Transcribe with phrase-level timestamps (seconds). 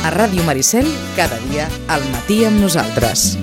[0.00, 3.34] A Ràdio Maricel, cada dia, al matí amb nosaltres.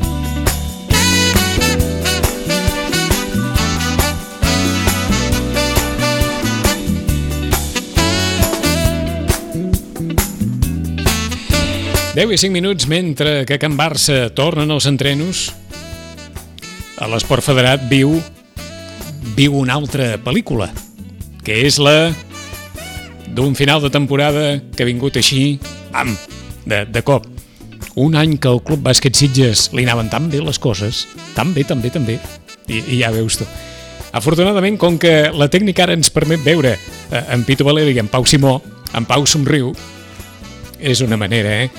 [12.18, 15.52] Deu i cinc minuts mentre que Can Barça tornen els entrenos,
[16.98, 18.16] a l'Esport Federat viu
[19.38, 20.72] viu una altra pel·lícula,
[21.46, 22.10] que és la
[23.38, 25.60] d'un final de temporada que ha vingut així,
[25.94, 26.18] am,
[26.68, 27.26] de, de cop.
[27.98, 31.64] Un any que el Club Bàsquet Sitges li anaven tan bé les coses, tan bé,
[31.66, 32.20] tan bé, tan bé,
[32.68, 33.48] i, i ja veus tu.
[34.18, 38.12] Afortunadament, com que la tècnica ara ens permet veure eh, en Pitu Valeri i en
[38.12, 38.60] Pau Simó,
[38.96, 39.74] en Pau somriu,
[40.78, 41.72] és una manera, eh?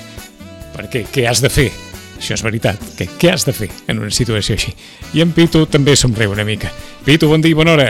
[0.75, 1.69] Perquè què has de fer?
[2.19, 2.83] Això és veritat.
[2.99, 4.75] Què, què has de fer en una situació així?
[5.15, 6.71] I en Pitu també somriu una mica.
[7.07, 7.89] Pitu, bon dia i bona hora.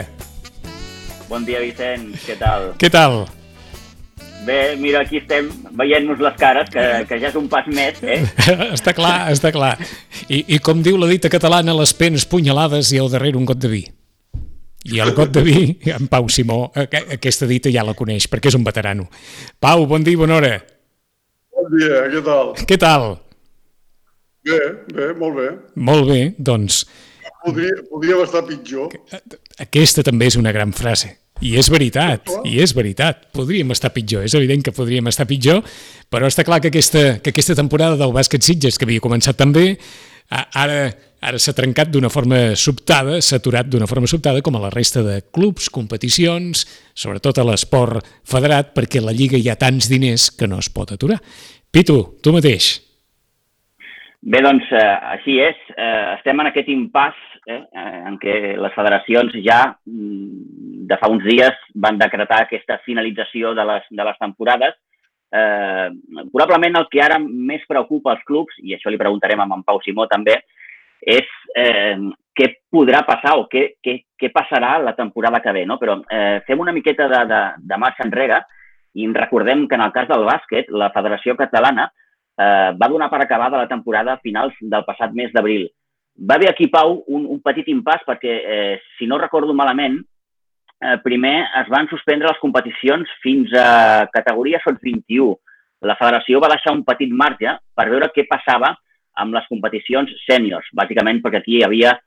[1.30, 2.12] Bon dia, Vicent.
[2.26, 2.72] Què tal?
[2.78, 3.24] Què tal?
[4.46, 8.22] Bé, mira, aquí estem veient-nos les cares, que, que ja és un pas més, eh?
[8.78, 9.74] està clar, està clar.
[10.32, 13.60] I, I com diu la dita catalana, les penes punyalades i al darrere un got
[13.60, 13.84] de vi.
[14.90, 18.58] I el got de vi, en Pau Simó, aquesta dita ja la coneix, perquè és
[18.58, 19.10] un veterano.
[19.60, 20.54] Pau, bon dia i bona hora.
[21.60, 22.54] Bon dia, què tal?
[22.64, 23.10] Què tal?
[24.48, 24.60] Bé,
[24.96, 25.50] bé, molt bé.
[25.76, 26.86] Molt bé, doncs...
[27.40, 28.96] Podria, podríem estar pitjor.
[29.64, 31.14] Aquesta també és una gran frase.
[31.40, 33.30] I és veritat, i és veritat.
[33.36, 35.62] Podríem estar pitjor, és evident que podríem estar pitjor,
[36.12, 39.78] però està clar que aquesta, que aquesta temporada del bàsquet Sitges, que havia començat també,
[40.30, 40.90] ara,
[41.24, 45.06] ara s'ha trencat d'una forma sobtada, s'ha aturat d'una forma sobtada, com a la resta
[45.06, 50.48] de clubs, competicions, sobretot a l'esport federat, perquè la Lliga hi ha tants diners que
[50.48, 51.22] no es pot aturar.
[51.72, 52.74] Pitu, tu mateix.
[54.20, 55.60] Bé, doncs, eh, així és.
[55.72, 57.16] Eh, estem en aquest impàs
[57.48, 57.62] eh,
[58.10, 60.29] en què les federacions ja mm,
[60.90, 64.78] de fa uns dies van decretar aquesta finalització de les, de les temporades.
[65.30, 65.90] Eh,
[66.32, 69.82] probablement el que ara més preocupa als clubs, i això li preguntarem a en Pau
[69.86, 70.40] Simó també,
[71.00, 71.96] és eh,
[72.36, 75.66] què podrà passar o què, què, què passarà la temporada que ve.
[75.70, 75.78] No?
[75.82, 78.44] Però eh, fem una miqueta de, de, de marxa enrere
[78.98, 83.22] i recordem que en el cas del bàsquet, la Federació Catalana eh, va donar per
[83.22, 85.68] acabada la temporada a finals del passat mes d'abril.
[86.20, 90.02] Va haver aquí, Pau, un, un petit impàs perquè, eh, si no recordo malament,
[90.82, 95.34] eh, primer es van suspendre les competicions fins a categoria sot 21.
[95.88, 98.74] La federació va deixar un petit marge per veure què passava
[99.20, 101.98] amb les competicions sèniors, bàsicament perquè aquí hi havia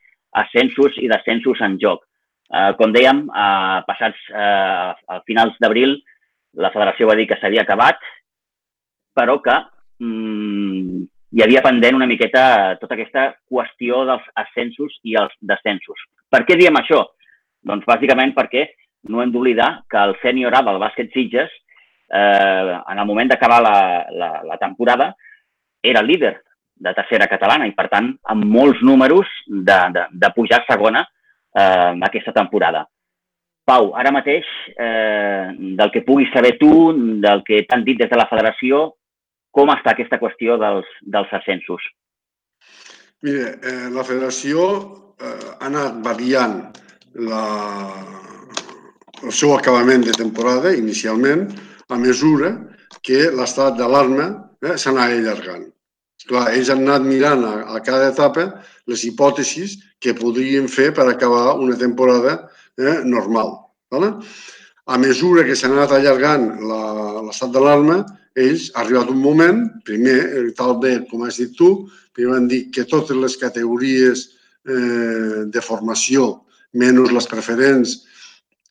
[0.43, 2.05] ascensos i descensos en joc.
[2.53, 5.97] Eh, com dèiem, eh, passats eh, a finals d'abril,
[6.61, 8.01] la federació va dir que s'havia acabat,
[9.17, 9.57] però que
[10.05, 16.01] mm, hi havia pendent una miqueta tota aquesta qüestió dels ascensos i els descensos.
[16.33, 17.07] Per què diem això?
[17.63, 18.67] Doncs bàsicament perquè
[19.11, 21.51] no hem d'oblidar que el sènior A del bàsquet Sitges,
[22.13, 23.77] eh, en el moment d'acabar la,
[24.11, 25.13] la, la temporada,
[25.83, 26.37] era líder
[26.83, 31.05] de tercera catalana i, per tant, amb molts números de, de, de pujar a segona
[31.05, 32.87] eh, aquesta temporada.
[33.65, 36.73] Pau, ara mateix, eh, del que puguis saber tu,
[37.23, 38.89] del que t'han dit des de la federació,
[39.55, 41.85] com està aquesta qüestió dels, dels ascensos?
[43.23, 44.65] Mira, eh, la federació
[45.23, 46.57] eh, ha anat variant
[47.15, 47.45] la,
[49.23, 51.49] el seu acabament de temporada, inicialment,
[51.89, 52.55] a mesura
[53.05, 54.29] que l'estat d'alarma
[54.63, 55.69] eh, s'anava allargant.
[56.29, 58.47] Clar, ells han anat mirant a, a cada etapa
[58.91, 62.37] les hipòtesis que podrien fer per acabar una temporada
[62.79, 63.57] eh, normal.
[63.93, 64.13] Vale?
[64.87, 68.03] A mesura que s'ha anat allargant l'estat d'alarma,
[68.39, 72.65] ells, ha arribat un moment, primer, tal bé com has dit tu, primer van dir
[72.73, 74.25] que totes les categories
[74.67, 76.47] eh, de formació,
[76.79, 77.95] menys les preferents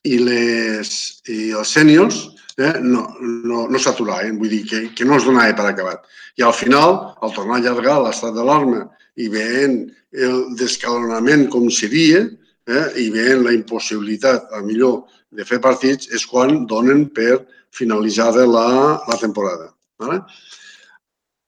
[0.04, 0.92] i, les,
[1.30, 2.20] i els sèniors,
[2.58, 6.06] eh, no, no, no s'aturaven, vull dir que, que no es donava per acabat.
[6.38, 8.86] I al final, al tornar a allargar l'estat d'alarma
[9.20, 9.82] i veient
[10.12, 12.24] el descalonament com seria,
[12.68, 15.02] eh, i veient la impossibilitat, a millor,
[15.32, 17.40] de fer partits, és quan donen per
[17.72, 19.70] finalitzada la, la temporada.
[20.02, 20.20] Vale?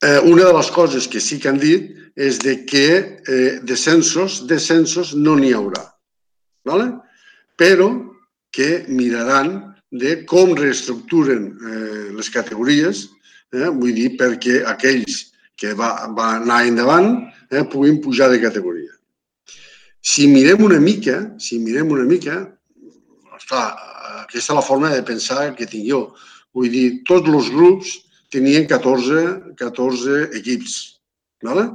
[0.01, 4.43] Eh, una de les coses que sí que han dit és de que eh, descensos,
[4.47, 5.83] descensos no n'hi haurà.
[6.65, 6.89] Vale?
[7.59, 7.89] Però
[8.51, 9.53] que miraran
[9.91, 13.05] de com reestructuren eh, les categories,
[13.53, 15.21] eh, vull dir, perquè aquells
[15.55, 17.11] que va, va anar endavant
[17.51, 18.91] eh, puguin pujar de categoria.
[20.05, 22.41] Si mirem una mica, si mirem una mica,
[23.37, 23.69] esclar,
[24.25, 26.01] aquesta és la forma de pensar que tinc jo.
[26.55, 27.95] Vull dir, tots els grups
[28.33, 30.75] tenien 14, 14 equips.
[31.43, 31.69] ¿vale?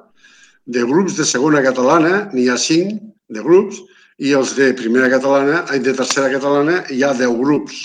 [0.66, 2.98] De grups de segona catalana n'hi ha 5
[3.34, 3.81] de grups
[4.20, 7.81] i els de primera catalana, de tercera catalana hi ha 10 grups.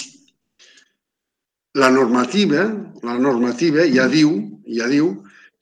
[1.79, 2.67] La normativa,
[3.03, 4.35] la normativa ja diu
[4.65, 5.13] ja diu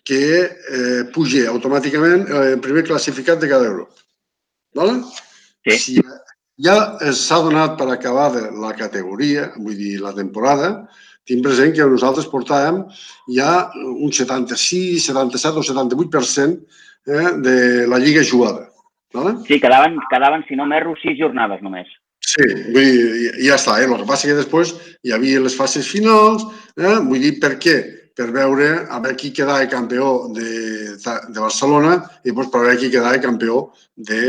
[0.07, 4.03] que eh, puja automàticament el primer classificat de cada grup.
[4.75, 4.99] Vale?
[5.63, 5.77] Sí.
[5.79, 6.01] Si
[6.63, 6.75] ja
[7.15, 10.73] s'ha donat per acabada la categoria, vull dir, la temporada,
[11.27, 12.83] tinc present que nosaltres portàvem
[13.31, 16.59] ja un 76, 77 o 78%
[17.07, 18.72] eh, de la lliga jugada.
[19.13, 19.35] Vale?
[19.47, 21.89] Sí, quedaven, quedaven, si no m'erro, sis jornades només.
[22.23, 23.77] Sí, vull dir, ja està.
[23.81, 23.87] Eh?
[23.87, 24.73] El que passa que després
[25.03, 26.47] hi havia les fases finals,
[26.79, 26.97] eh?
[27.05, 27.77] vull dir, per què?
[28.13, 30.49] Per veure a veure qui quedava campió de,
[31.01, 33.63] de Barcelona i després per veure qui quedava campió
[33.97, 34.19] de,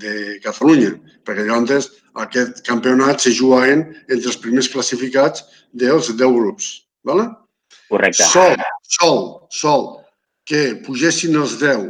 [0.00, 0.14] de
[0.44, 0.94] Catalunya.
[1.28, 1.90] Perquè llavors
[2.24, 5.44] aquest campionat se jugaven entre els primers classificats
[5.76, 6.70] dels 10 grups.
[7.04, 7.28] ¿vale?
[7.88, 8.24] Correcte.
[8.24, 9.20] Sol, sol,
[9.50, 9.84] sol,
[10.48, 11.84] que pugessin els 10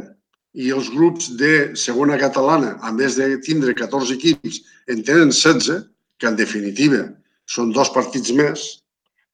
[0.55, 4.61] i els grups de segona catalana, a més de tindre 14 equips,
[4.91, 5.83] en tenen 16,
[6.19, 7.03] que en definitiva
[7.51, 8.63] són dos partits més,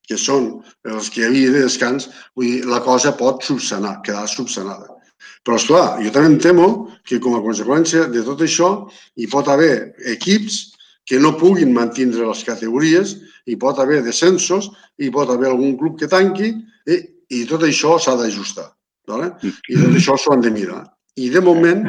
[0.10, 0.50] que són
[0.90, 4.90] els que hi havia de descans, vull dir, la cosa pot subsanar, quedar subsanada.
[5.46, 6.68] Però, esclar, jo també em temo
[7.08, 8.72] que com a conseqüència de tot això
[9.18, 10.60] hi pot haver equips
[11.08, 13.16] que no puguin mantindre les categories,
[13.46, 14.70] hi pot haver descensos,
[15.02, 16.98] hi pot haver algun club que tanqui i,
[17.34, 18.70] i tot això s'ha d'ajustar.
[19.10, 19.32] Vale?
[19.42, 20.84] I tot això s'ho han de mirar.
[21.20, 21.82] I de moment,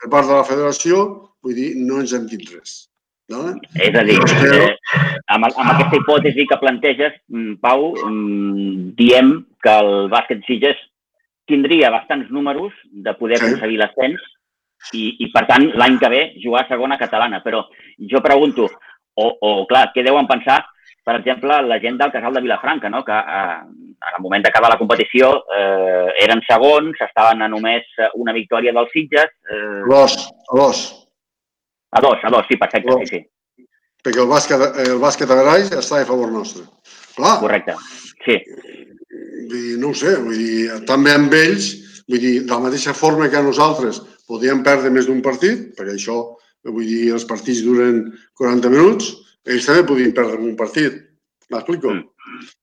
[0.00, 1.02] per part de la federació,
[1.44, 2.86] vull dir, no ens hem dit res.
[3.30, 3.54] Vale?
[3.78, 4.70] És a dir, eh,
[5.30, 10.80] amb, amb aquesta hipòtesi que planteges, mm, Pau, mm, diem que el bàsquet Sitges
[11.46, 13.46] tindria bastants números de poder Sí.
[13.46, 14.20] aconseguir l'ascens
[14.92, 17.42] i, i, per tant, l'any que ve jugar a segona catalana.
[17.44, 17.64] Però
[17.98, 18.68] jo pregunto,
[19.14, 20.64] o, o clar, què deuen pensar,
[21.04, 23.04] per exemple, la gent del Casal de Vilafranca, no?
[23.04, 23.58] que eh,
[24.00, 27.86] en el moment d'acabar la competició eh, eren segons, estaven a només
[28.16, 30.16] una victòria dels Sitges, eh, L'os,
[30.56, 30.80] l'os.
[31.92, 33.20] a dos, a dos, sí, perfecte, sí, sí,
[34.00, 36.62] Perquè el bàsquet, el bàsquet a està a favor nostre.
[37.16, 37.74] Clar, correcte.
[38.24, 38.38] Sí,
[39.50, 41.68] vull dir, no ho sé, vull dir, també amb ells,
[42.08, 44.00] vull dir, de la mateixa forma que nosaltres
[44.30, 46.16] podíem perdre més d'un partit, perquè això,
[46.64, 48.06] vull dir, els partits duren
[48.40, 49.12] 40 minuts,
[49.44, 50.96] ells també podien perdre un partit.
[51.50, 51.92] M'explico?
[51.92, 52.09] Mm.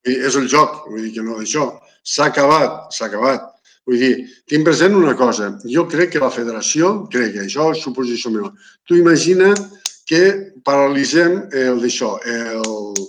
[0.07, 1.69] És el joc, vull dir que no d'això.
[2.03, 3.45] S'ha acabat, s'ha acabat.
[3.87, 4.13] Vull dir,
[4.51, 5.53] tinc present una cosa.
[5.71, 8.51] Jo crec que la federació, crec que això és suposició meva.
[8.87, 9.53] Tu imagina
[10.07, 10.23] que
[10.67, 13.07] paralitzem el d'això, el,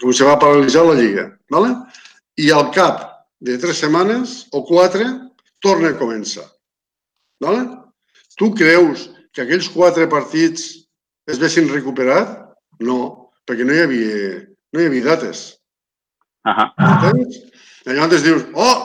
[0.00, 1.74] com se va paralitzar la Lliga, ¿vale?
[2.36, 3.04] i al cap
[3.44, 5.06] de tres setmanes o quatre
[5.62, 6.44] torna a començar.
[7.40, 7.66] ¿vale?
[8.36, 10.66] Tu creus que aquells quatre partits
[11.30, 12.40] es vessin recuperat?
[12.80, 14.40] No, perquè no hi havia,
[14.74, 15.44] no hi havia dates.
[16.48, 16.68] Ahà.
[16.88, 17.40] Entens?
[17.84, 18.76] I llavors dius, oh,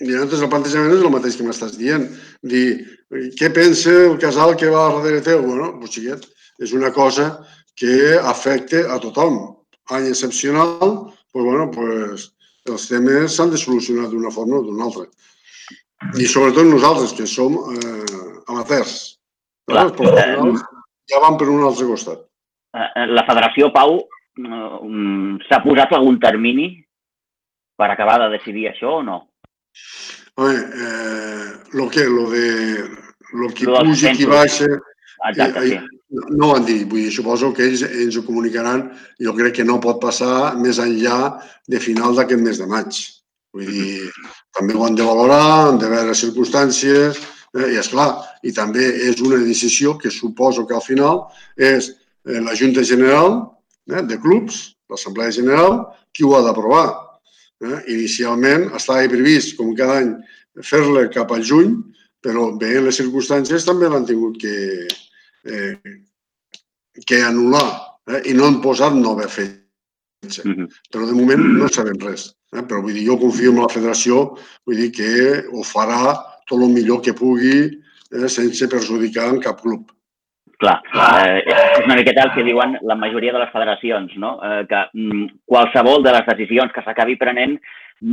[0.00, 2.06] i llavors el plantejament és el mateix que m'estàs dient.
[2.42, 2.66] Dir,
[3.38, 5.42] què pensa el casal que va darrere teu?
[5.44, 6.28] Bueno, pues, xiquet,
[6.62, 7.32] és una cosa
[7.76, 9.40] que afecta a tothom.
[9.90, 12.30] Any excepcional, pues, bueno, pues,
[12.70, 15.08] els temes s'han de solucionar d'una forma o d'una altra.
[16.18, 19.18] I sobretot nosaltres, que som eh, amateurs.
[19.70, 20.64] Clar, professionals
[21.10, 22.24] ja van per un altre costat.
[22.74, 26.70] Eh, La federació, Pau, eh, s'ha posat algun termini
[27.76, 29.18] per acabar de decidir això o no?
[30.36, 32.84] Home, eh, lo que, lo de,
[33.34, 34.28] lo que Lo puja, qui censos.
[34.28, 34.66] baixa,
[35.28, 35.74] Exacte, Eh, sí.
[35.74, 35.86] eh,
[36.36, 38.88] no ho han dit, vull dir, suposo que ells ens ho comunicaran.
[39.22, 41.38] Jo crec que no pot passar més enllà
[41.68, 42.98] de final d'aquest mes de maig.
[43.54, 44.10] Vull dir,
[44.56, 47.20] també ho han de valorar, han de veure circumstàncies,
[47.54, 51.92] eh, i és clar, i també és una decisió que suposo que al final és
[52.26, 53.44] eh, la Junta General
[53.90, 55.80] eh, de clubs, l'Assemblea General,
[56.12, 56.86] qui ho ha d'aprovar.
[57.62, 57.78] Eh?
[57.94, 60.12] Inicialment estava previst, com cada any,
[60.66, 61.76] fer-la cap al juny,
[62.22, 64.86] però veient les circumstàncies també l'han tingut que,
[65.48, 65.96] eh,
[67.06, 67.66] que anul·lar
[68.12, 68.22] eh?
[68.30, 70.44] i no han posat nova fetge.
[70.44, 70.68] Mhm.
[70.92, 72.30] Però de moment no sabem res.
[72.52, 72.62] Eh?
[72.62, 74.36] Però vull dir, jo confio en la federació,
[74.66, 75.14] vull dir que
[75.50, 76.14] ho farà
[76.46, 78.28] tot el millor que pugui eh?
[78.28, 79.90] sense perjudicar en cap club.
[80.62, 80.78] Clar,
[81.26, 84.36] eh, és una miqueta el que diuen la majoria de les federacions, no?
[84.46, 87.56] eh, que mm, qualsevol de les decisions que s'acabi prenent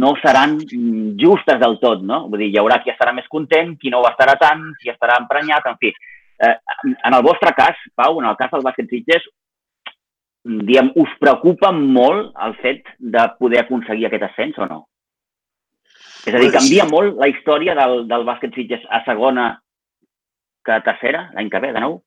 [0.01, 2.23] no seran mm, justes del tot, no?
[2.29, 5.19] Vull dir, hi haurà qui estarà més content, qui no ho estarà tant, qui estarà
[5.21, 5.93] emprenyat, en fi.
[6.39, 6.55] Eh,
[6.95, 9.29] en el vostre cas, Pau, en el cas del bàsquet Sitges,
[10.65, 14.83] diem, us preocupa molt el fet de poder aconseguir aquest ascens o no?
[16.25, 19.51] És a dir, canvia molt la història del, del bàsquet Sitges a segona
[20.65, 21.99] que a tercera, l'any que ve, de nou?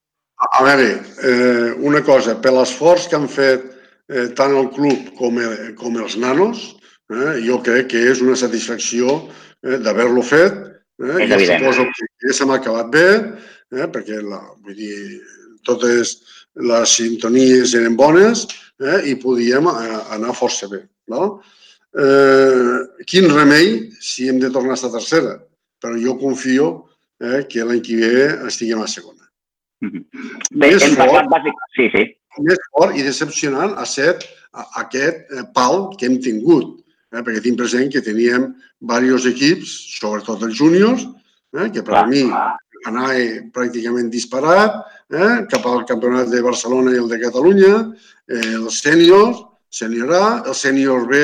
[0.42, 0.88] A veure,
[1.22, 3.64] eh, una cosa, per l'esforç que han fet
[4.10, 6.64] eh, tant el club com, el, com els nanos,
[7.12, 9.20] eh, jo crec que és una satisfacció
[9.62, 10.58] eh, d'haver-lo fet.
[11.02, 11.62] Eh, És evident.
[11.62, 13.08] suposo que, se m'ha acabat bé,
[13.76, 15.22] eh, perquè la, vull dir,
[15.66, 16.18] totes
[16.58, 18.46] les sintonies eren bones
[18.82, 20.82] eh, i podíem eh, anar força bé.
[21.12, 21.36] No?
[21.92, 25.36] eh, quin remei si hem de tornar a estar tercera.
[25.82, 26.68] Però jo confio
[27.20, 29.21] eh, que l'any que ve estiguem a segona.
[29.82, 31.00] Bé, Més hem fort.
[31.02, 31.62] parlat bàsic...
[31.76, 32.04] Sí, sí.
[32.46, 34.22] Més fort i decepcionant ha estat
[34.54, 36.78] a- aquest eh, pal que hem tingut.
[37.12, 41.02] Eh, perquè tinc present que teníem diversos equips, sobretot els júniors,
[41.58, 42.08] eh, que per a Clar.
[42.08, 42.22] mi
[42.88, 43.18] anava
[43.54, 44.78] pràcticament disparat
[45.12, 47.74] eh, cap al campionat de Barcelona i el de Catalunya,
[48.32, 51.20] eh, els sèniors, sènior A, el sènior B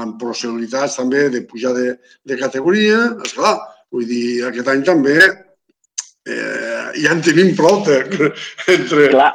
[0.00, 3.00] amb possibilitats també de pujar de, de categoria.
[3.26, 3.56] Esclar,
[3.92, 7.98] vull dir, aquest any també eh, ja en tenim prou de,
[8.74, 9.32] entre Clar,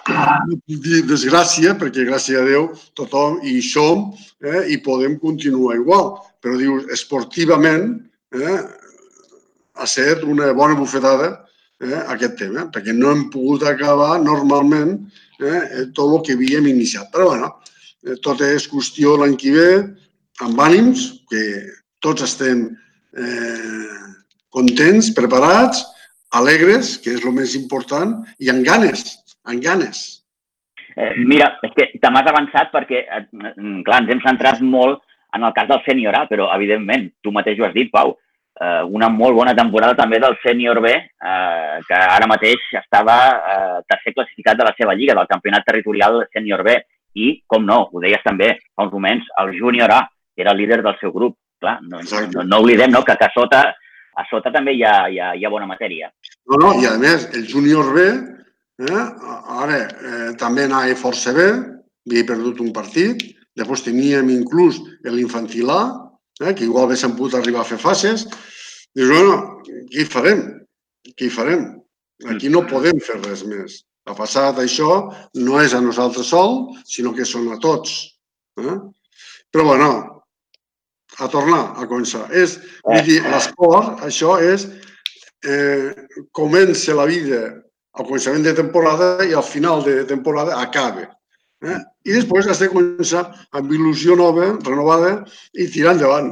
[1.09, 4.11] desgràcia, perquè gràcies a Déu tothom hi som
[4.43, 6.15] eh, i podem continuar igual.
[6.43, 7.95] Però dius, esportivament
[8.35, 8.59] eh,
[9.77, 11.31] ha estat una bona bufetada
[11.81, 14.97] eh, aquest tema, perquè no hem pogut acabar normalment
[15.41, 17.11] eh, tot el que havíem iniciat.
[17.13, 17.53] Però bueno,
[18.05, 19.69] eh, tot és qüestió l'any que ve,
[20.45, 21.43] amb ànims, que
[22.03, 22.67] tots estem
[23.17, 24.01] eh,
[24.53, 25.83] contents, preparats,
[26.33, 29.17] alegres, que és el més important, i amb ganes,
[29.47, 30.05] amb ganes.
[30.97, 35.03] Eh, mira, és que te m'has avançat perquè, eh, mm, clar, ens hem centrat molt
[35.33, 38.17] en el cas del sènior A, però, evidentment, tu mateix ho has dit, Pau,
[38.59, 43.79] eh, una molt bona temporada també del sènior B, eh, que ara mateix estava eh,
[43.87, 46.79] tercer classificat de la seva lliga, del campionat territorial sènior B.
[47.17, 50.03] I, com no, ho deies també fa uns moments, el júnior A
[50.35, 51.37] era el líder del seu grup.
[51.59, 53.29] Clar, no, no, no oblidem no, que, que
[54.17, 56.09] a, sota, a també hi ha, hi ha, hi ha bona matèria.
[56.49, 58.05] No, no, i a més, el júnior B,
[58.87, 59.05] eh,
[59.61, 61.47] ara eh, també anava força bé,
[62.07, 63.23] havia perdut un partit,
[63.57, 65.81] després teníem inclús l'infantil A,
[66.41, 68.25] eh, que igual haguéssim pogut arribar a fer fases.
[68.97, 70.43] Dius, bueno, què hi farem?
[71.13, 71.67] Què hi farem?
[72.33, 73.83] Aquí no podem fer res més.
[74.07, 74.91] Ha passat això,
[75.35, 77.97] no és a nosaltres sol, sinó que són a tots.
[78.57, 78.77] Eh?
[79.51, 79.89] Però, bueno,
[81.19, 82.27] a tornar a començar.
[82.31, 84.67] És, vull dir, l'esport, això és
[85.45, 85.93] eh,
[86.31, 87.43] comença la vida
[87.97, 91.07] al començament de temporada i al final de temporada acaba.
[91.65, 91.77] Eh?
[92.05, 93.23] I després has de començar
[93.57, 95.23] amb il·lusió nova, renovada
[95.57, 96.29] i tirar endavant.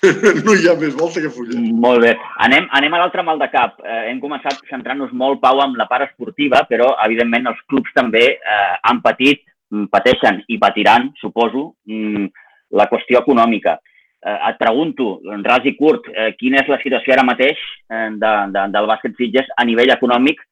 [0.44, 1.56] no hi ha més volta que fulla.
[1.84, 2.12] Molt bé.
[2.44, 3.80] Anem, anem a l'altre mal de cap.
[3.80, 8.26] Eh, hem començat centrant-nos molt, Pau, amb la part esportiva, però, evidentment, els clubs també
[8.36, 12.28] eh, han patit, mm, pateixen i patiran, suposo, mm,
[12.76, 13.78] la qüestió econòmica.
[14.20, 17.56] Eh, et pregunto, ras i curt, eh, quina és la situació ara mateix
[17.88, 20.42] eh, de, de, del bàsquet Sitges a nivell econòmic,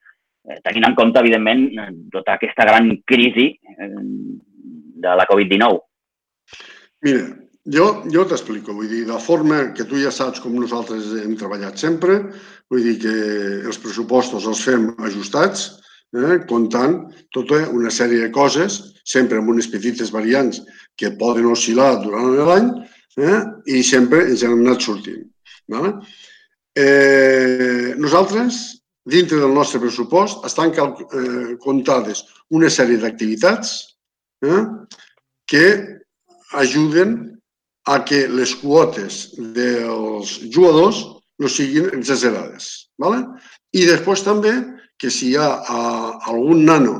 [0.48, 3.90] eh, tenint en compte, evidentment, eh, tota aquesta gran crisi eh,
[5.04, 5.82] de la Covid-19?
[7.04, 7.26] Mira,
[7.76, 11.76] jo, jo t'explico, vull dir, de forma que tu ja saps com nosaltres hem treballat
[11.76, 12.22] sempre,
[12.72, 13.16] vull dir que
[13.68, 15.74] els pressupostos els fem ajustats,
[16.16, 17.02] eh, comptant
[17.36, 20.64] tota una sèrie de coses, sempre amb unes petites variants
[20.96, 22.72] que poden oscil·lar durant l'any,
[23.18, 25.26] eh, i sempre ens hem anat sortint.
[25.68, 25.94] Vale?
[26.78, 33.74] Eh, nosaltres, dintre del nostre pressupost, estan cal, eh, comptades una sèrie d'activitats
[34.46, 34.62] eh,
[35.48, 35.66] que
[36.54, 37.16] ajuden
[37.88, 41.00] a que les quotes dels jugadors
[41.38, 42.90] no siguin exagerades.
[43.00, 43.24] ¿vale?
[43.72, 44.52] I després també
[44.98, 45.80] que si hi ha a,
[46.30, 46.96] algun nano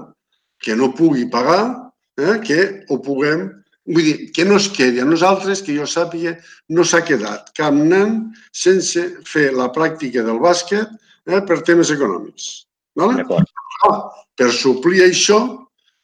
[0.62, 3.48] que no pugui pagar, eh, que ho puguem
[3.88, 5.00] Vull dir, que no es quedi.
[5.00, 6.34] A nosaltres, que jo sàpiga,
[6.76, 8.18] no s'ha quedat cap nen
[8.52, 10.90] sense fer la pràctica del bàsquet
[11.28, 12.50] eh, per temes econòmics.
[12.98, 13.22] ¿vale?
[13.22, 13.48] D'acord.
[13.88, 14.02] Ah,
[14.36, 15.40] per suplir això,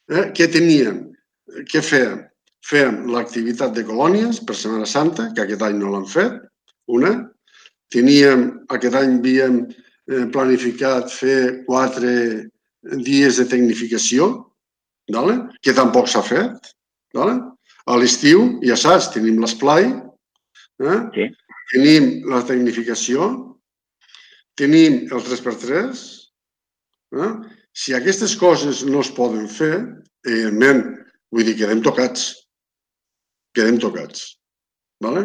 [0.09, 1.03] eh, què teníem?
[1.71, 2.25] Què fèiem?
[2.64, 6.41] Fèiem l'activitat de colònies per Setmana Santa, que aquest any no l'han fet,
[6.88, 7.12] una.
[7.93, 12.14] Teníem, aquest any havíem eh, planificat fer quatre
[13.05, 14.31] dies de tecnificació,
[15.12, 15.37] vale?
[15.61, 16.73] que tampoc s'ha fet.
[17.14, 17.37] Vale?
[17.91, 19.91] A l'estiu, ja saps, tenim l'esplai,
[20.81, 21.00] eh?
[21.17, 21.26] Sí.
[21.73, 23.29] tenim la tecnificació,
[24.57, 26.05] tenim el 3x3,
[27.21, 27.33] eh?
[27.75, 29.75] Si aquestes coses no es poden fer,
[30.25, 30.85] evidentment,
[31.35, 32.31] vull dir, quedem tocats.
[33.55, 34.29] Quedem tocats.
[35.03, 35.25] Vale?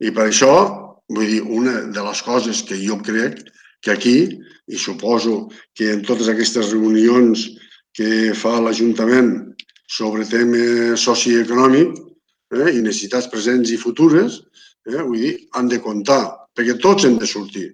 [0.00, 0.54] I per això,
[1.12, 3.42] vull dir, una de les coses que jo crec
[3.84, 4.18] que aquí,
[4.66, 7.44] i suposo que en totes aquestes reunions
[7.94, 9.34] que fa l'Ajuntament
[9.86, 11.96] sobre tema socioeconòmic
[12.54, 14.40] eh, i necessitats presents i futures,
[14.88, 16.22] eh, vull dir, han de comptar,
[16.56, 17.68] perquè tots hem de sortir.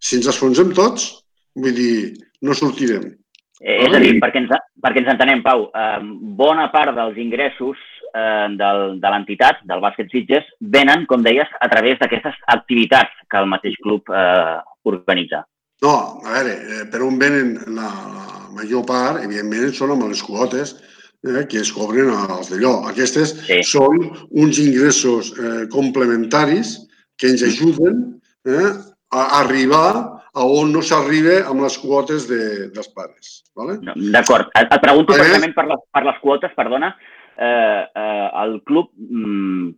[0.00, 1.08] Si ens esfonsem tots,
[1.56, 3.14] vull dir, no sortirem.
[3.60, 4.52] Eh, és a dir, perquè ens,
[4.84, 6.00] perquè ens entenem, Pau, eh,
[6.36, 7.80] bona part dels ingressos
[8.12, 13.40] eh, del, de l'entitat, del bàsquet Sitges, venen, com deies, a través d'aquestes activitats que
[13.40, 15.46] el mateix club eh, organitza.
[15.84, 20.22] No, a veure, eh, per on venen la, la major part, evidentment, són amb les
[20.24, 20.76] quotes
[21.24, 22.86] eh, que es cobren als d'allò.
[22.90, 23.62] Aquestes Sí.
[23.64, 26.76] són uns ingressos eh, complementaris
[27.16, 28.72] que ens ajuden eh,
[29.10, 33.44] a arribar a on no s'arriba amb les quotes de, dels pares.
[33.56, 33.78] ¿vale?
[33.80, 34.50] No, D'acord.
[34.54, 36.92] Et, et pregunto més- precisament per les, per les quotes, perdona.
[37.36, 39.70] Eh, eh, el club mm,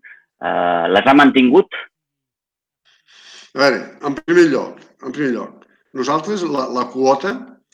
[0.43, 1.71] eh, les ha mantingut?
[3.55, 5.65] A veure, en primer lloc, en primer lloc,
[5.95, 7.33] nosaltres la, la quota,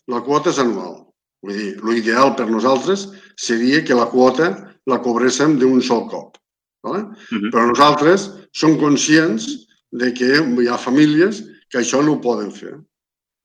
[0.09, 1.04] la quota és anual.
[1.45, 4.53] Vull dir, l'ideal per nosaltres seria que la quota
[4.89, 6.39] la cobréssim d'un sol cop.
[6.85, 7.05] ¿vale?
[7.31, 7.51] Mhm.
[7.53, 9.47] Però nosaltres som conscients
[9.93, 12.75] de que hi ha famílies que això no ho poden fer.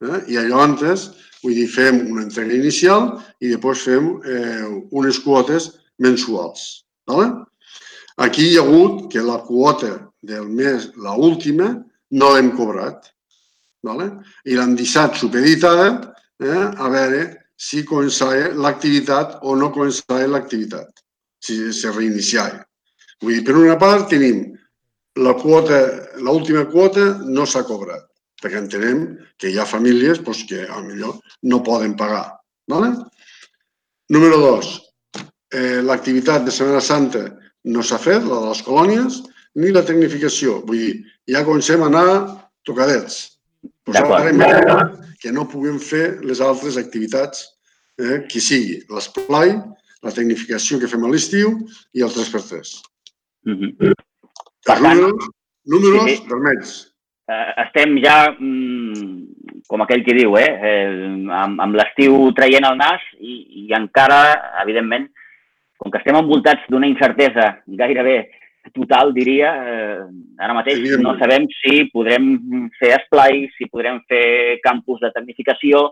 [0.04, 0.20] Eh?
[0.28, 1.10] I llavors,
[1.44, 6.86] vull dir, fem una entrega inicial i després fem eh, unes quotes mensuals.
[7.08, 7.32] ¿vale?
[8.18, 11.74] Aquí hi ha hagut que la quota del mes, la última,
[12.12, 13.12] no l'hem cobrat.
[13.84, 14.12] ¿vale?
[14.46, 16.14] I l'hem deixat supeditada
[16.44, 17.24] eh, a veure
[17.60, 21.04] si començava l'activitat o no començava l'activitat,
[21.44, 22.64] si se reiniciava.
[23.20, 24.46] Vull dir, per una part tenim
[25.20, 25.80] la quota,
[26.24, 28.06] l'última quota no s'ha cobrat,
[28.40, 29.04] perquè entenem
[29.38, 32.30] que hi ha famílies doncs, que a millor no poden pagar.
[32.70, 32.94] ¿vale?
[34.08, 34.72] Número dos,
[35.52, 37.26] eh, l'activitat de Setmana Santa
[37.66, 39.20] no s'ha fet, la de les colònies,
[39.60, 40.62] ni la tecnificació.
[40.64, 40.96] Vull dir,
[41.28, 42.08] ja comencem a anar
[42.64, 43.20] tocadets.
[43.90, 47.46] Imagina que no puguem fer les altres activitats
[48.00, 49.56] eh, que sigui l'esplai,
[50.06, 51.58] la tecnificació que fem a l'estiu
[51.94, 52.78] i el 3x3.
[53.50, 53.74] Mhm.
[53.90, 55.30] Els tant, números,
[55.66, 56.28] números sí, sí.
[56.30, 56.74] vermells.
[57.30, 60.88] Eh, estem ja, mm, com aquell que diu, eh, eh
[61.44, 63.36] amb, amb l'estiu traient el nas i,
[63.66, 64.22] i encara,
[64.64, 65.10] evidentment,
[65.80, 68.18] com que estem envoltats d'una incertesa gairebé
[68.74, 70.04] total, diria, eh,
[70.40, 75.90] ara mateix no sabem si podrem fer esplai, si podrem fer campus de tecnificació,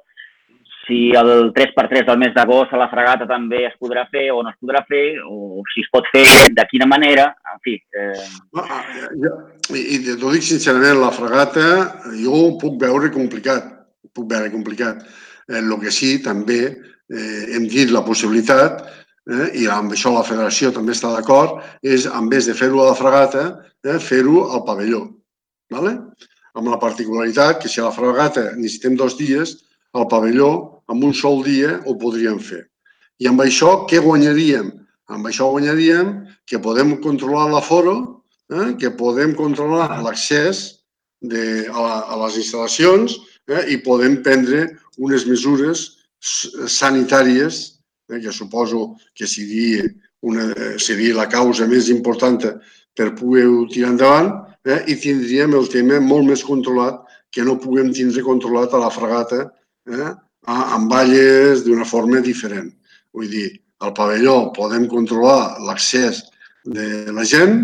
[0.88, 4.54] si el 3x3 del mes d'agost a la fregata també es podrà fer o no
[4.54, 6.24] es podrà fer, o si es pot fer
[6.56, 7.76] de quina manera, en fi.
[7.76, 8.84] Eh, Ah,
[9.20, 9.34] ja,
[9.76, 11.66] I t'ho dic sincerament, la fregata
[12.16, 13.68] jo ho puc veure complicat,
[14.16, 15.04] puc veure complicat.
[15.50, 18.86] Eh, el que sí, també eh, hem dit la possibilitat,
[19.30, 22.90] eh, i amb això la federació també està d'acord, és, en vez de fer-ho a
[22.92, 23.46] la fregata,
[23.86, 25.06] eh, fer-ho al pavelló.
[25.72, 25.98] ¿vale?
[26.56, 29.58] Amb la particularitat que si a la fregata necessitem dos dies,
[29.94, 32.66] al pavelló, amb un sol dia, ho podríem fer.
[33.20, 34.72] I amb això, què guanyaríem?
[35.10, 36.14] Amb això guanyaríem
[36.46, 38.76] que podem controlar l'aforo, eh?
[38.80, 40.84] que podem controlar l'accés
[41.24, 43.16] a, la- a les instal·lacions
[43.50, 43.64] eh?
[43.74, 45.88] i podem prendre unes mesures
[46.68, 47.77] sanitàries,
[48.10, 48.20] eh?
[48.22, 49.84] que suposo que seria,
[50.22, 52.40] una, eh, seria la causa més important
[52.98, 54.32] per poder-ho tirar endavant
[54.66, 54.84] eh?
[54.88, 59.44] i tindríem el tema molt més controlat que no puguem tindre controlat a la fregata
[59.92, 60.12] eh?
[60.48, 62.72] a- amb valles d'una forma diferent.
[63.14, 63.48] Vull dir,
[63.84, 66.24] al pavelló podem controlar l'accés
[66.66, 67.62] de la gent,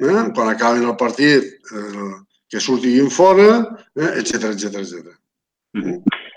[0.00, 0.22] eh?
[0.34, 2.12] quan acaben el partit, eh,
[2.50, 3.62] que surtin fora,
[3.96, 4.10] eh?
[4.20, 5.12] etc etc etc.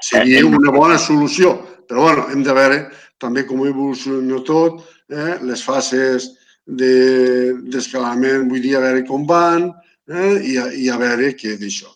[0.06, 1.56] Seria una bona solució,
[1.90, 2.78] però bueno, hem de veure
[3.22, 5.38] també com evoluciona tot, eh?
[5.42, 6.32] les fases
[6.66, 9.70] de- d'escalament, vull dir, a veure com van
[10.10, 10.34] eh?
[10.42, 11.92] I, a, i a veure què d'això.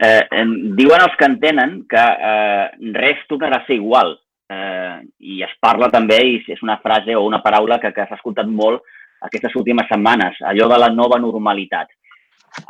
[0.00, 4.14] Eh, em, diuen els que entenen que eh, res tornarà a ser igual.
[4.50, 8.16] Eh, I es parla també, i és una frase o una paraula que, que s'ha
[8.16, 8.82] escoltat molt
[9.26, 11.90] aquestes últimes setmanes, allò de la nova normalitat.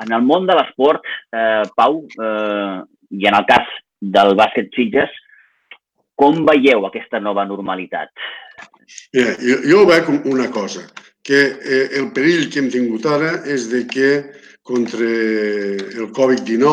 [0.03, 2.81] En el món de l'esport, eh, Pau, eh,
[3.15, 5.15] i en el cas del bàsquet Sitges,
[6.21, 8.13] com veieu aquesta nova normalitat?
[9.17, 10.85] Mira, jo, jo veig una cosa,
[11.25, 14.11] que eh, el perill que hem tingut ara és de que
[14.67, 16.69] contra el Covid-19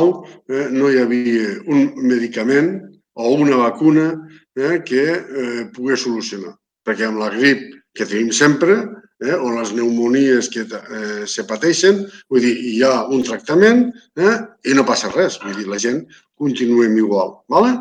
[0.52, 2.76] eh, no hi havia un medicament
[3.18, 4.10] o una vacuna
[4.58, 6.58] eh, que eh, pogués solucionar.
[6.86, 7.64] Perquè amb la grip
[7.98, 8.78] que tenim sempre,
[9.24, 13.88] eh, o les pneumonies que eh, se pateixen, vull dir, hi ha un tractament
[14.20, 14.36] eh,
[14.70, 15.40] i no passa res.
[15.44, 16.04] Vull dir, la gent
[16.38, 17.40] continuem igual.
[17.50, 17.74] ¿vale?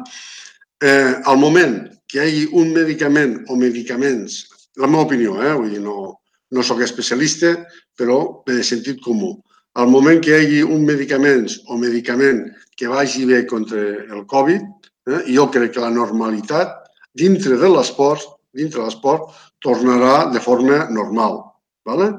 [0.82, 4.44] Eh, al moment que hi hagi un medicament o medicaments,
[4.76, 5.54] la meva opinió, eh?
[5.56, 6.18] vull dir, no,
[6.52, 7.54] no sóc especialista,
[7.96, 9.34] però de sentit comú.
[9.76, 12.44] Al moment que hi hagi un medicaments o medicament
[12.76, 14.62] que vagi bé contra el Covid,
[15.10, 15.22] eh?
[15.32, 16.82] jo crec que la normalitat
[17.16, 19.32] dintre de l'esport, dintre de l'esport,
[19.64, 21.40] tornarà de forma normal.
[21.84, 22.12] ¿vale?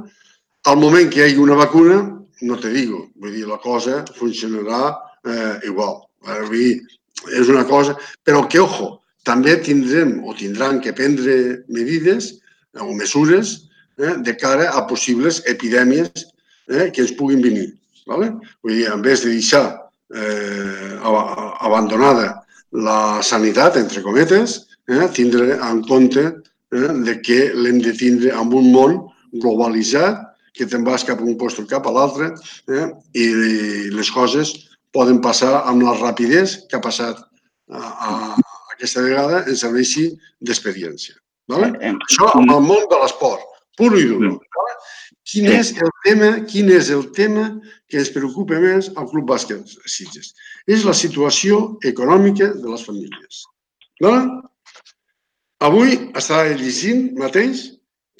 [0.65, 2.01] Al moment que hi hagi una vacuna,
[2.41, 4.81] no te digo, vull dir, la cosa funcionarà
[5.23, 6.01] eh, igual.
[6.25, 6.73] Vull dir,
[7.33, 12.35] és una cosa, però que, ojo, també tindrem o tindran que prendre medides
[12.79, 16.27] o mesures eh, de cara a possibles epidèmies
[16.69, 17.73] eh, que ens puguin venir.
[18.07, 18.31] ¿vale?
[18.63, 25.57] Vull dir, en vez de deixar eh, ab- abandonada la sanitat, entre cometes, eh, tindre
[25.57, 28.97] en compte eh, de que l'hem de tindre en un món
[29.33, 30.23] globalitzat,
[30.57, 32.31] que te'n vas cap a un lloc cap a l'altre,
[32.69, 33.27] eh, i
[33.93, 34.66] les coses
[34.97, 37.19] poden passar amb la rapidesa que ha passat
[37.69, 38.11] a, a,
[38.73, 40.09] aquesta vegada en serveixi
[40.41, 41.17] d'experiència.
[41.51, 41.71] Vale?
[41.77, 43.45] Eh, eh, Això amb el món de l'esport,
[43.77, 44.33] pur i dur.
[44.57, 44.75] Vale?
[45.27, 47.47] Quin és el tema, quin és el tema
[47.91, 50.31] que ens preocupa més al Club Bàsquet Sitges?
[50.67, 53.41] És la situació econòmica de les famílies.
[54.03, 54.21] Vale?
[55.67, 57.65] Avui estava llegint mateix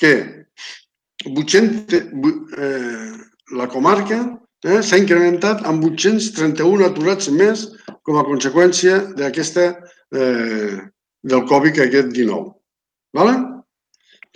[0.01, 0.11] que
[1.27, 2.03] 800,
[2.57, 3.13] eh,
[3.55, 4.19] la comarca
[4.65, 7.67] eh, s'ha incrementat amb 831 aturats més
[8.07, 9.67] com a conseqüència d'aquesta
[10.15, 10.77] eh,
[11.27, 12.53] del Covid aquest 19.
[13.17, 13.37] Vale?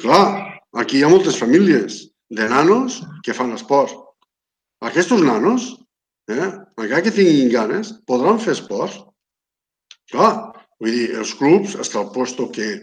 [0.02, 0.26] Clar,
[0.82, 3.94] aquí hi ha moltes famílies de nanos que fan esport.
[4.82, 5.76] Aquests nanos,
[6.32, 8.96] eh, encara que tinguin ganes, podran fer esport.
[10.12, 12.82] Clar, vull dir, els clubs, està al posto que...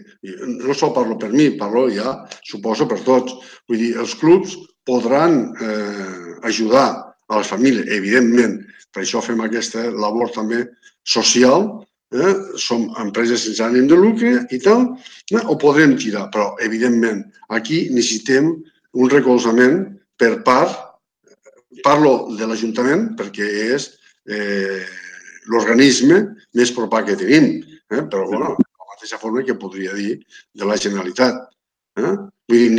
[0.63, 2.15] No sol parlo per mi, parlo ja,
[2.47, 3.35] suposo, per tots.
[3.67, 4.55] Vull dir, els clubs
[4.87, 8.59] podran eh, ajudar a les famílies, evidentment.
[8.93, 10.63] Per això fem aquesta labor també
[11.05, 11.67] social,
[12.13, 12.33] eh?
[12.57, 14.85] som empreses sense ànim de lucre i tal,
[15.31, 15.43] eh?
[15.45, 17.23] ho podrem tirar, però evidentment
[17.55, 18.51] aquí necessitem
[18.97, 19.83] un recolzament
[20.19, 20.75] per part,
[21.85, 23.85] parlo de l'Ajuntament perquè és
[24.27, 24.81] eh,
[25.49, 26.23] l'organisme
[26.57, 27.51] més proper que tenim,
[27.93, 28.03] eh?
[28.09, 30.17] però bueno, de la mateixa forma que podria dir
[30.57, 31.45] de la Generalitat.
[31.99, 32.15] Eh?
[32.49, 32.71] Vull dir,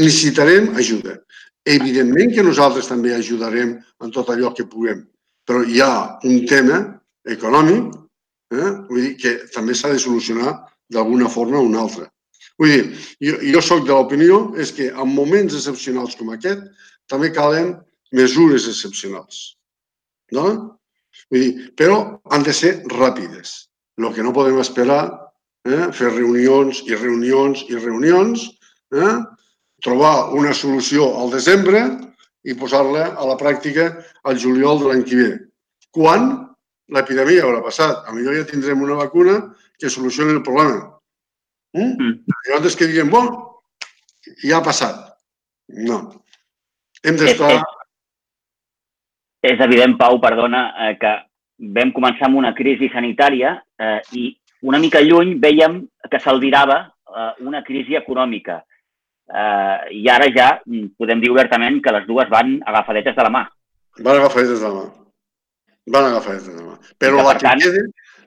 [0.00, 1.18] necessitarem ajuda.
[1.64, 5.04] Evidentment que nosaltres també ajudarem en tot allò que puguem,
[5.48, 6.82] però hi ha un tema
[7.24, 7.94] econòmic
[8.52, 8.70] eh?
[8.88, 10.54] vull dir que també s'ha de solucionar
[10.92, 12.08] d'alguna forma o una altra.
[12.60, 12.84] Vull dir,
[13.24, 16.62] jo, jo sóc de l'opinió és que en moments excepcionals com aquest
[17.10, 17.74] també calen
[18.14, 19.56] mesures excepcionals.
[20.32, 20.46] No?
[21.32, 23.54] Vull dir, però han de ser ràpides.
[23.98, 25.02] El que no podem esperar,
[25.66, 25.88] eh?
[25.94, 28.48] fer reunions i reunions i reunions,
[28.94, 29.14] eh?
[29.84, 31.84] Trobar una solució al desembre
[32.44, 33.90] i posar-la a la pràctica
[34.24, 35.30] al juliol de l'any que ve.
[35.94, 36.32] Quan
[36.92, 38.04] l'epidèmia haurà passat.
[38.08, 39.38] A millor ja tindrem una vacuna
[39.80, 40.90] que solucioni el problema.
[41.74, 41.94] Mm?
[41.98, 42.36] Mm.
[42.48, 43.30] Llavors que diguem, bon,
[44.44, 45.00] ja ha passat.
[45.88, 46.00] No.
[47.04, 47.54] Hem d'estar...
[47.56, 47.64] És,
[49.52, 51.14] és, evident, Pau, perdona, eh, que
[51.74, 54.28] vam començar amb una crisi sanitària eh, i
[54.64, 58.62] una mica lluny veiem que s'albirava eh, una crisi econòmica.
[59.30, 60.50] Eh, I ara ja
[60.98, 63.46] podem dir obertament que les dues van agafadetes de la mà.
[64.00, 64.92] Van agafadetes de la mà.
[65.92, 66.78] Van agafar aquesta demà.
[67.00, 67.82] Però, la que quede,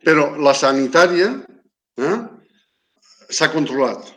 [0.06, 1.32] però la sanitària
[1.98, 2.18] eh,
[3.34, 4.14] s'ha controlat.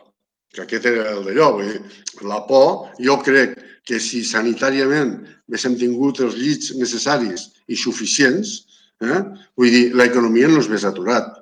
[0.51, 1.49] Que aquest era el d'allò.
[1.61, 1.79] Dir,
[2.27, 3.55] la por, jo crec
[3.87, 5.15] que si sanitàriament
[5.49, 8.59] haguéssim tingut els llits necessaris i suficients,
[9.01, 9.23] eh,
[9.57, 11.33] vull dir, l'economia no s'hagués aturat.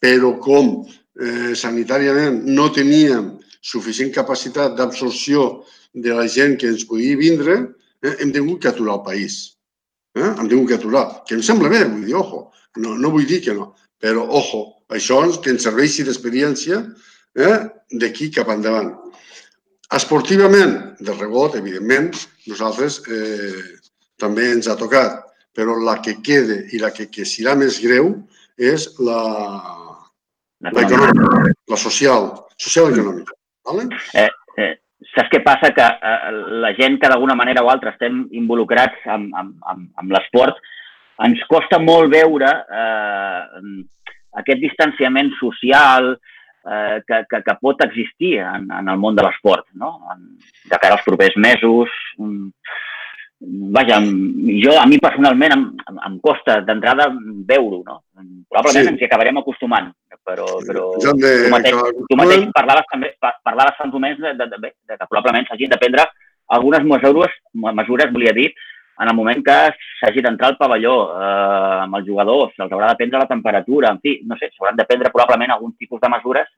[0.00, 0.78] Però com
[1.20, 7.60] eh, sanitàriament no teníem suficient capacitat d'absorció de la gent que ens podia vindre,
[8.02, 9.58] eh, hem tingut que aturar el país.
[10.18, 10.30] Eh?
[10.40, 12.48] Em tinc que aturar, que em sembla bé, vull dir, ojo,
[12.82, 16.80] no, no vull dir que no, però ojo, això que ens serveixi d'experiència
[17.36, 17.58] eh?
[18.00, 18.94] d'aquí cap endavant.
[19.94, 22.10] Esportivament, de rebot, evidentment,
[22.48, 23.78] nosaltres eh,
[24.20, 25.22] també ens ha tocat,
[25.56, 28.12] però la que quede i la que, que serà més greu
[28.58, 29.22] és la,
[30.66, 33.37] la, econòmica, la social, social econòmica.
[33.68, 33.88] Vale?
[34.16, 34.72] Eh, eh,
[35.14, 35.70] saps què passa?
[35.76, 36.32] Que eh,
[36.64, 40.60] la gent que d'alguna manera o altra estem involucrats amb, amb, amb, amb l'esport,
[41.26, 43.62] ens costa molt veure eh,
[44.40, 49.66] aquest distanciament social eh, que, que, que pot existir en, en el món de l'esport,
[49.74, 49.96] no?
[50.64, 51.92] de cara als propers mesos.
[53.40, 57.06] Vaja, jo, a mi personalment em, em costa d'entrada
[57.46, 58.00] veure-ho, no?
[58.50, 58.92] Probablement sí.
[58.94, 59.92] ens hi acabarem acostumant,
[60.26, 61.76] però, però de, tu, mateix,
[62.10, 65.70] tu mateix parlaves, també, parlaves fa uns moments de, de, de, de que probablement s'hagin
[65.70, 66.08] de prendre
[66.56, 68.48] algunes mesures, mesures, volia dir,
[68.98, 69.58] en el moment que
[70.00, 74.02] s'hagi d'entrar al pavelló eh, amb els jugadors, se'ls haurà de prendre la temperatura, en
[74.02, 76.50] fi, no sé, s'hauran de prendre probablement algun tipus de mesures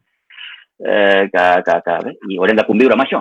[0.80, 3.20] eh, que, que, que bé, i haurem de conviure amb això.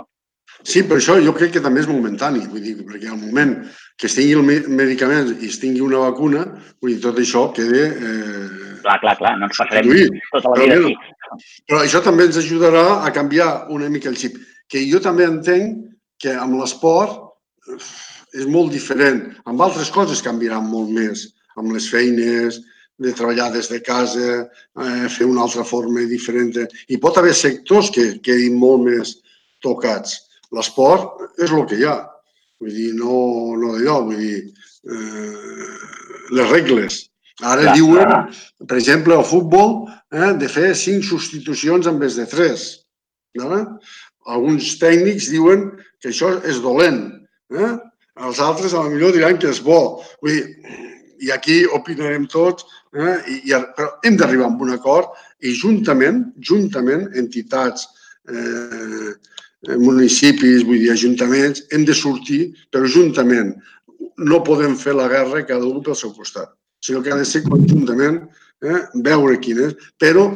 [0.64, 3.54] Sí, per això jo crec que també és momentani, vull dir, perquè al moment
[4.00, 6.44] que es tingui el medicament i es tingui una vacuna,
[6.82, 7.86] vull dir, tot això queda...
[7.88, 9.88] Eh, clar, clar, clar, no ens passarem
[10.34, 11.48] tota la vida però, aquí.
[11.70, 14.36] Però això també ens ajudarà a canviar una mica el xip,
[14.68, 15.80] que jo també entenc
[16.20, 17.16] que amb l'esport
[17.72, 17.80] eh,
[18.44, 19.24] és molt diferent.
[19.48, 22.60] Amb altres coses canviaran molt més, amb les feines,
[23.00, 26.52] de treballar des de casa, eh, fer una altra forma diferent.
[26.92, 29.22] I pot haver sectors que quedin molt més
[29.64, 31.98] tocats l'esport és el que hi ha.
[32.60, 33.20] Vull dir, no,
[33.60, 34.40] no d'allò, vull dir,
[34.90, 35.78] eh,
[36.36, 37.00] les regles.
[37.40, 38.68] Ara clar, diuen, clar.
[38.68, 39.78] per exemple, el futbol,
[40.12, 42.68] eh, de fer cinc substitucions en vez de tres.
[43.40, 43.62] No?
[44.28, 45.70] Alguns tècnics diuen
[46.02, 47.06] que això és dolent.
[47.56, 47.72] Eh?
[48.28, 50.04] Els altres, a lo millor, diran que és bo.
[50.20, 50.76] Vull dir,
[51.20, 53.16] i aquí opinarem tots, eh?
[53.28, 57.88] I, i, però hem d'arribar a un acord i juntament, juntament, entitats,
[58.32, 59.16] eh,
[59.68, 62.42] municipis, vull dir, ajuntaments, hem de sortir,
[62.72, 63.56] però juntament.
[64.20, 66.52] No podem fer la guerra cada un pel seu costat,
[66.84, 68.22] sinó que ha de ser conjuntament,
[68.64, 70.28] eh, veure quin és, però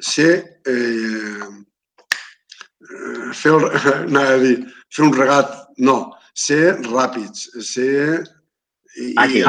[0.00, 1.48] ser, eh,
[3.32, 3.54] fer,
[4.08, 4.56] anava a dir,
[4.92, 5.98] fer un regat, no,
[6.36, 8.24] ser ràpids, ser...
[8.96, 9.44] I, àgil.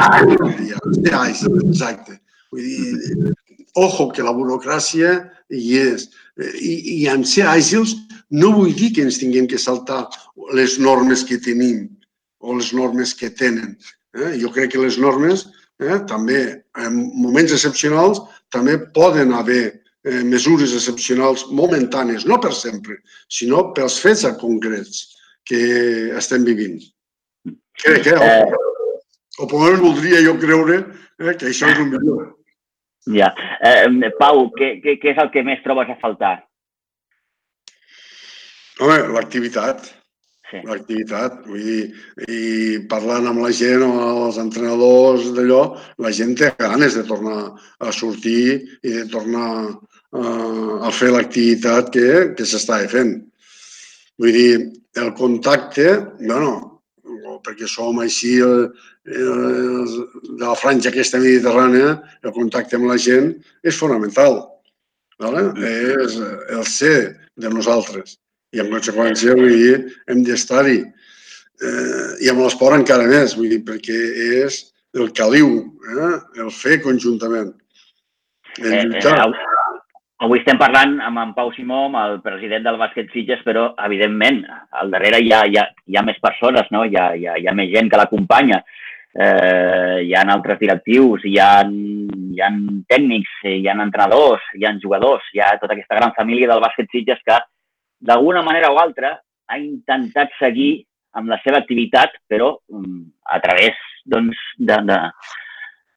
[1.00, 2.18] Ser àgil, exacte.
[2.52, 3.36] Vull dir,
[3.78, 5.14] ojo, que la burocràcia
[5.50, 6.08] hi és.
[6.38, 7.96] I, i en ser àgils
[8.30, 10.04] no vull dir que ens tinguem que saltar
[10.56, 11.86] les normes que tenim
[12.38, 13.76] o les normes que tenen.
[14.16, 14.36] Eh?
[14.42, 15.46] Jo crec que les normes
[15.80, 18.20] eh, també, en moments excepcionals,
[18.54, 19.64] també poden haver
[20.04, 23.00] eh, mesures excepcionals momentànies, no per sempre,
[23.32, 25.06] sinó pels fets concrets
[25.48, 25.60] que
[26.18, 26.80] estem vivint.
[27.82, 28.42] Crec que, eh,
[29.38, 32.34] o, o per almenys voldria jo creure eh, que això és el millor.
[33.14, 33.32] Ja.
[33.64, 36.34] Eh, Pau, què, què, què és el que més trobes a faltar?
[38.78, 39.88] Home, l'activitat.
[40.48, 40.62] Sí.
[40.64, 41.42] L'activitat.
[41.48, 41.80] Vull dir,
[42.28, 42.40] i
[42.88, 43.92] parlant amb la gent o
[44.28, 45.62] els entrenadors d'allò,
[46.04, 47.40] la gent té ganes de tornar
[47.84, 50.22] a sortir i de tornar a,
[50.88, 53.16] a fer l'activitat que, que s'està fent.
[54.18, 54.52] Vull dir,
[54.98, 55.90] el contacte,
[56.22, 56.77] bueno,
[57.44, 58.68] perquè som així el,
[59.08, 59.96] el,
[60.28, 64.42] de la franja aquesta mediterrània, el contacte amb la gent és fonamental.
[65.18, 65.48] Vale?
[65.66, 66.96] És el ser
[67.38, 68.18] de nosaltres
[68.54, 69.76] i en conseqüència vull dir,
[70.08, 70.80] hem d'estar-hi.
[71.58, 73.98] Eh, I amb l'esport encara més, vull dir, perquè
[74.44, 74.60] és
[74.96, 75.50] el caliu,
[75.92, 76.12] eh?
[76.44, 77.52] el fer conjuntament.
[78.62, 79.16] El eh, lluitar.
[79.26, 79.57] Eh, eh,
[80.24, 84.42] avui estem parlant amb en Pau Simó, amb el president del bàsquet Sitges, però, evidentment,
[84.80, 86.84] al darrere hi ha, hi ha, hi ha més persones, no?
[86.84, 88.62] hi, ha, hi, ha, hi ha més gent que l'acompanya.
[89.18, 92.50] Eh, hi ha altres directius, hi ha, hi ha
[92.90, 96.90] tècnics, hi ha entrenadors, hi ha jugadors, hi ha tota aquesta gran família del bàsquet
[96.92, 97.38] Sitges que
[98.10, 99.16] d'alguna manera o altra,
[99.48, 100.84] ha intentat seguir
[101.18, 103.00] amb la seva activitat, però mm,
[103.34, 104.98] a través doncs, de, de,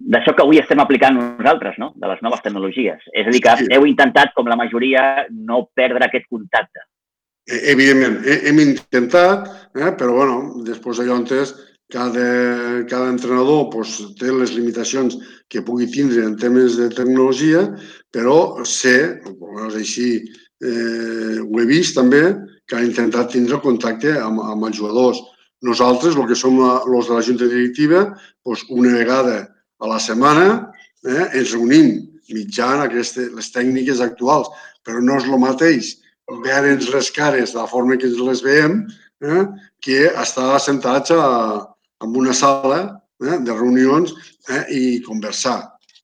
[0.09, 1.91] d'això que avui estem aplicant nosaltres, no?
[1.95, 3.03] de les noves tecnologies.
[3.13, 6.85] És a dir, que heu intentat, com la majoria, no perdre aquest contacte.
[7.49, 9.91] E, evidentment, hem intentat, eh?
[9.97, 11.53] però bueno, després d'allò entès,
[11.91, 15.17] cada, cada entrenador pues, té les limitacions
[15.51, 17.65] que pugui tindre en temes de tecnologia,
[18.15, 18.95] però sé,
[19.67, 20.07] és així,
[20.63, 22.23] eh, ho he vist també,
[22.67, 25.19] que han intentat tindre contacte amb, amb els jugadors.
[25.67, 28.05] Nosaltres, el que som els de la Junta Directiva,
[28.47, 29.41] doncs una vegada
[29.81, 30.47] a la setmana
[31.05, 31.93] eh, ens reunim
[32.31, 34.49] mitjant aquestes, les tècniques actuals,
[34.85, 35.95] però no és el mateix
[36.45, 38.81] veure'ns les cares de la forma que ens les veiem
[39.25, 39.43] eh,
[39.83, 41.25] que estar assentats a,
[42.03, 42.81] en una sala
[43.23, 44.13] eh, de reunions
[44.49, 45.59] eh, i conversar.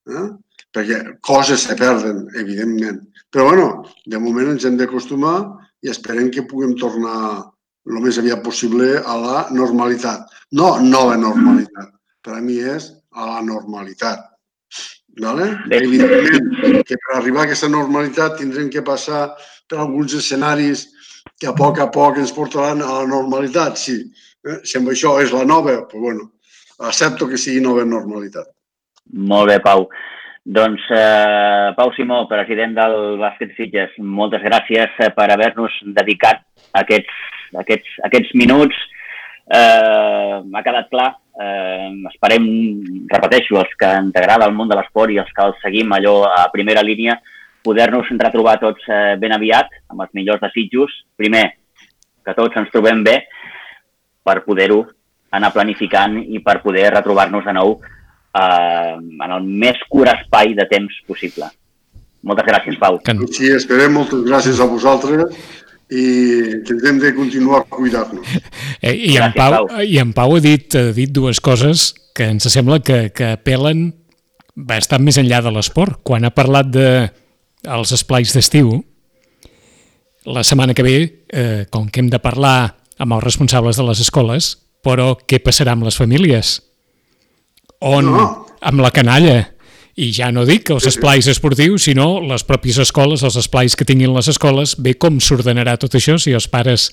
[0.10, 0.28] Eh?
[0.76, 3.00] Perquè coses se perden, evidentment.
[3.34, 3.70] Però, bueno,
[4.06, 5.38] de moment ens hem d'acostumar
[5.84, 7.48] i esperem que puguem tornar
[7.88, 10.28] el més aviat possible a la normalitat.
[10.52, 14.25] No nova normalitat, per a mi és a la normalitat.
[15.17, 15.47] Vale?
[15.73, 19.32] Evidentment que per arribar a aquesta normalitat tindrem que passar
[19.69, 20.86] per alguns escenaris
[21.41, 23.97] que a poc a poc ens portaran a la normalitat, sí.
[24.45, 24.60] Eh?
[24.63, 26.30] Si amb això és la nova, doncs bueno,
[26.80, 28.53] accepto que sigui nova normalitat.
[29.13, 29.88] Molt bé, Pau.
[30.47, 36.45] Doncs eh, Pau Simó, president del Bàsquet Sitges, moltes gràcies eh, per haver-nos dedicat
[36.80, 37.17] aquests,
[37.65, 38.77] aquests, aquests minuts.
[39.47, 42.45] Eh, M'ha quedat clar, eh, esperem,
[43.12, 46.19] repeteixo, els que ens agrada el món de l'esport i els que el seguim allò
[46.30, 47.17] a primera línia,
[47.63, 50.93] poder-nos retrobar tots eh, ben aviat, amb els millors desitjos.
[51.19, 51.45] Primer,
[52.26, 53.19] que tots ens trobem bé
[54.28, 54.82] per poder-ho
[55.38, 60.67] anar planificant i per poder retrobar-nos de nou eh, en el més curt espai de
[60.71, 61.50] temps possible.
[62.28, 62.97] Moltes gràcies, Pau.
[63.32, 63.93] Sí, esperem.
[63.95, 65.38] Moltes gràcies a vosaltres
[65.89, 66.06] i
[66.67, 68.28] que hem de continuar cuidar-nos.
[68.82, 69.82] Eh, I, en Pau, Pau.
[69.82, 73.88] I en Pau ha dit, ha dit dues coses que ens sembla que, que apel·len
[74.54, 75.97] bastant més enllà de l'esport.
[76.06, 76.88] Quan ha parlat de
[77.65, 78.76] els esplais d'estiu,
[80.28, 80.97] la setmana que ve,
[81.32, 84.54] eh, com que hem de parlar amb els responsables de les escoles,
[84.86, 86.58] però què passarà amb les famílies?
[87.80, 88.26] on no.
[88.62, 89.38] amb la canalla
[89.98, 94.14] i ja no dic els esplais esportius, sinó les pròpies escoles, els esplais que tinguin
[94.14, 96.92] les escoles, bé com s'ordenarà tot això si els pares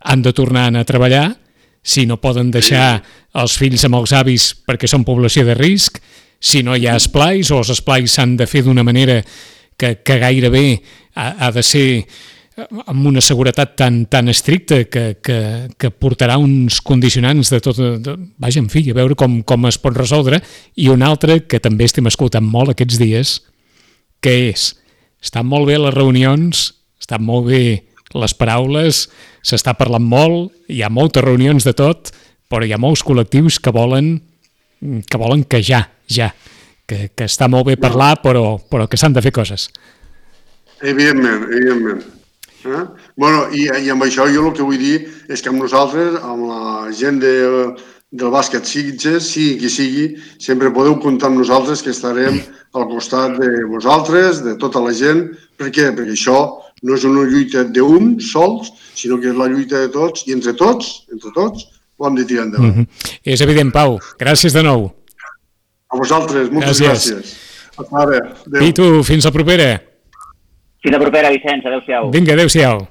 [0.00, 1.26] han de tornar a treballar,
[1.86, 3.02] si no poden deixar
[3.36, 6.00] els fills amb els avis perquè són població de risc,
[6.40, 9.20] si no hi ha esplais o els esplais s'han de fer d'una manera
[9.76, 10.80] que, que gairebé
[11.14, 11.86] ha, ha de ser
[12.56, 15.38] amb una seguretat tan, tan estricta que, que,
[15.76, 17.80] que portarà uns condicionants de tot...
[18.00, 20.40] De, vaja, en fi, a veure com, com es pot resoldre.
[20.80, 23.34] I un altre que també estem escoltant molt aquests dies,
[24.24, 24.70] que és,
[25.22, 27.62] estan molt bé les reunions, estan molt bé
[28.16, 29.04] les paraules,
[29.44, 32.14] s'està parlant molt, hi ha moltes reunions de tot,
[32.48, 34.16] però hi ha molts col·lectius que volen
[34.80, 36.30] que volen que ja, ja,
[36.86, 39.68] que, que està molt bé parlar, però, però que s'han de fer coses.
[40.84, 42.04] Evidentment, evidentment.
[42.68, 42.84] Eh?
[43.16, 44.96] Bueno, i, i amb això jo el que vull dir
[45.28, 47.34] és que amb nosaltres, amb la gent de,
[48.10, 50.06] del bàsquet Sitges, sigui qui sigui,
[50.42, 52.38] sempre podeu comptar amb nosaltres que estarem
[52.76, 55.26] al costat de vosaltres, de tota la gent.
[55.56, 55.90] Per què?
[55.96, 56.38] Perquè això
[56.82, 60.54] no és una lluita d'un sols, sinó que és la lluita de tots i entre
[60.58, 62.76] tots, entre tots, ho hem de tirar endavant.
[62.76, 63.20] Mm -hmm.
[63.24, 63.98] És evident, Pau.
[64.18, 64.90] Gràcies de nou.
[65.88, 67.14] A vosaltres, moltes gràcies.
[67.14, 67.34] gràcies.
[67.92, 69.95] Ara, I tu, fins la propera.
[70.86, 71.64] Fins la propera, Vicenç.
[71.66, 72.12] Adéu-siau.
[72.14, 72.86] Vinga, adéu-siau.